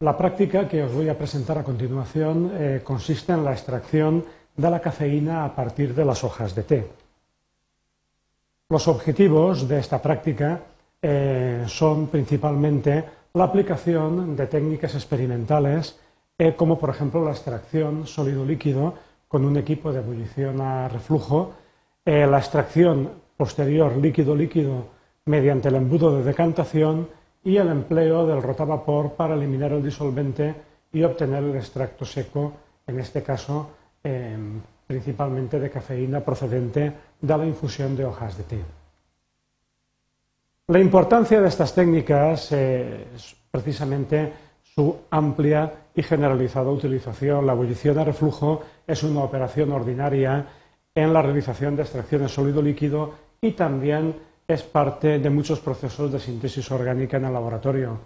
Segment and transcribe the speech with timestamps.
[0.00, 4.22] La práctica que os voy a presentar a continuación eh, consiste en la extracción
[4.54, 6.86] de la cafeína a partir de las hojas de té.
[8.68, 10.62] Los objetivos de esta práctica
[11.02, 13.04] eh, son principalmente
[13.34, 15.98] la aplicación de técnicas experimentales
[16.38, 18.94] eh, como por ejemplo la extracción sólido-líquido
[19.26, 21.54] con un equipo de ebullición a reflujo,
[22.04, 24.86] la extracción posterior líquido-líquido
[25.24, 27.08] mediante el embudo de decantación
[27.48, 30.54] y el empleo del rotavapor para eliminar el disolvente
[30.92, 32.52] y obtener el extracto seco,
[32.86, 33.70] en este caso
[34.04, 38.60] em, principalmente de cafeína procedente de la infusión de hojas de té.
[40.66, 44.30] La importancia de estas técnicas es precisamente
[44.62, 47.46] su amplia y generalizada utilización.
[47.46, 50.44] La ebullición a reflujo es una operación ordinaria
[50.94, 56.70] en la realización de extracciones sólido-líquido y también es parte de muchos procesos de síntesis
[56.70, 57.98] orgánica en el laboratorio.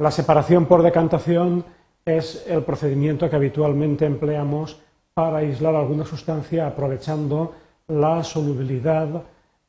[0.00, 1.64] La separación por decantación
[2.04, 4.80] es el procedimiento que habitualmente empleamos
[5.14, 7.54] para aislar alguna sustancia aprovechando
[7.86, 9.22] la solubilidad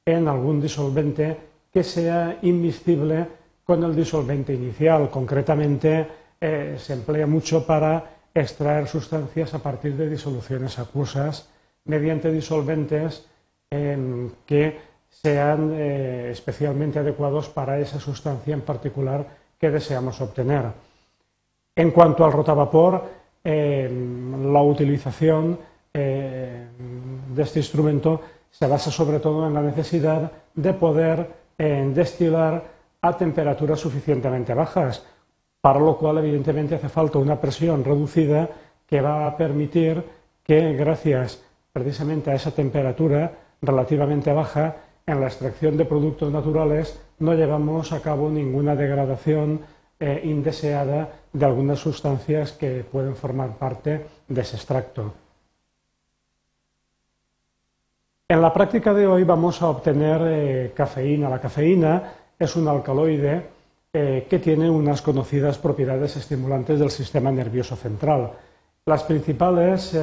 [0.03, 1.37] en algún disolvente
[1.71, 3.27] que sea inmiscible
[3.63, 5.11] con el disolvente inicial.
[5.11, 6.07] Concretamente,
[6.41, 8.03] eh, se emplea mucho para
[8.33, 11.49] extraer sustancias a partir de disoluciones acuosas
[11.85, 13.27] mediante disolventes
[14.45, 19.25] que sean eh, especialmente adecuados para esa sustancia en particular
[19.59, 20.65] que deseamos obtener.
[21.75, 23.03] En cuanto al rotavapor,
[23.43, 23.89] eh,
[24.51, 25.57] la utilización
[25.93, 26.67] eh,
[27.33, 32.61] de este instrumento se basa sobre todo en la necesidad de poder destilar
[33.01, 35.05] a temperaturas suficientemente bajas,
[35.61, 38.49] para lo cual evidentemente hace falta una presión reducida
[38.85, 40.03] que va a permitir
[40.43, 41.41] que gracias
[41.71, 44.75] precisamente a esa temperatura relativamente baja
[45.05, 49.61] en la extracción de productos naturales no llevamos a cabo ninguna degradación
[49.99, 55.13] eh, indeseada de algunas sustancias que pueden formar parte de ese extracto.
[58.27, 61.29] En la práctica de hoy vamos a obtener eh, cafeína.
[61.29, 63.45] La cafeína es un alcaloide
[63.93, 68.31] eh, que tiene unas conocidas propiedades estimulantes del sistema nervioso central.
[68.85, 69.93] Las principales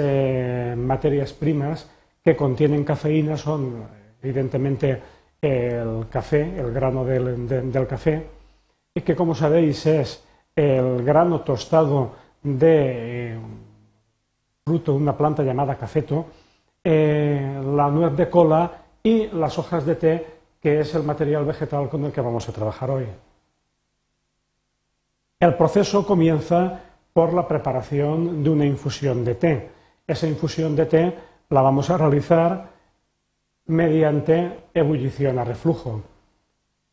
[0.74, 1.86] materias primas
[2.24, 3.84] que contienen cafeína son
[4.22, 5.02] evidentemente
[5.40, 8.26] el café, el grano del, café,
[8.94, 13.38] y que como sabéis es el grano tostado de eh,
[14.64, 16.26] fruto de una planta llamada cafeto,
[16.84, 18.70] eh, la nuez de cola
[19.02, 20.26] y las hojas de té,
[20.60, 23.06] que es el material vegetal con el que vamos a trabajar hoy.
[25.38, 26.80] El proceso comienza
[27.14, 29.70] por la preparación de una infusión de té.
[30.06, 31.14] Esa infusión de té
[31.48, 32.68] la vamos a realizar
[33.70, 36.02] mediante ebullición a reflujo.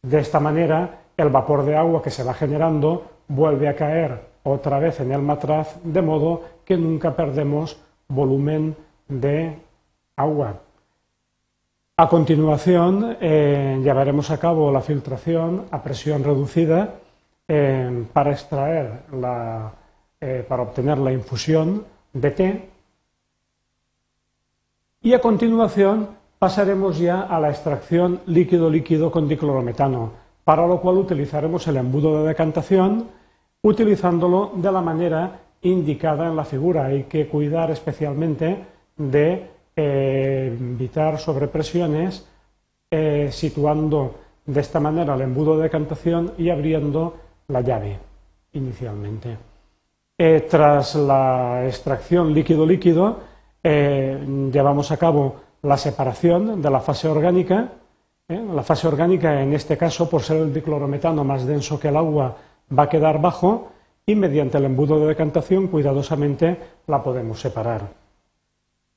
[0.04, 4.78] De esta manera, el vapor de agua que se va generando vuelve a caer otra
[4.78, 7.78] vez en el matraz, de modo que nunca perdemos
[8.08, 8.76] volumen
[9.08, 9.58] de
[10.16, 10.62] agua.
[11.98, 16.94] A continuación, eh, llevaremos a cabo la filtración a presión reducida
[17.48, 19.02] eh, para extraer
[20.22, 22.70] eh, para obtener la infusión de té.
[25.02, 30.12] Y a continuación pasaremos ya a la extracción líquido-líquido con diclorometano,
[30.44, 33.08] para lo cual utilizaremos el embudo de decantación,
[33.62, 36.86] utilizándolo de la manera indicada en la figura.
[36.86, 38.58] Hay que cuidar especialmente
[38.96, 42.26] de eh, evitar sobrepresiones,
[42.90, 44.16] eh, situando
[44.46, 47.16] de esta manera el embudo de decantación y abriendo
[47.48, 48.00] la llave
[48.54, 49.38] inicialmente.
[50.18, 57.72] Eh, tras la extracción líquido-líquido, llevamos a cabo la separación de la fase orgánica.
[58.28, 58.46] ¿eh?
[58.54, 62.36] La fase orgánica, en este caso, por ser el diclorometano más denso que el agua,
[62.78, 63.70] va a quedar bajo
[64.06, 66.58] y mediante el embudo de decantación, cuidadosamente,
[66.88, 67.82] la podemos separar.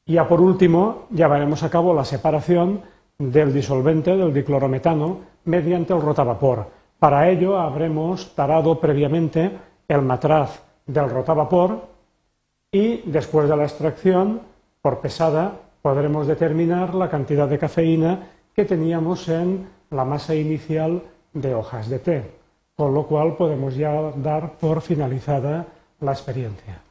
[0.07, 2.83] Y ya por último, llevaremos a cabo la separación
[3.19, 6.67] del disolvente, del diclorometano, mediante el rotavapor.
[6.99, 9.51] Para ello habremos tarado previamente
[9.89, 11.89] el matraz del rotavapor
[12.71, 14.43] y después de la extracción,
[14.81, 21.55] por pesada, podremos determinar la cantidad de cafeína que teníamos en la masa inicial de
[21.55, 22.23] hojas de té,
[22.77, 25.67] con lo cual podemos ya dar por finalizada
[26.01, 26.90] la experiencia.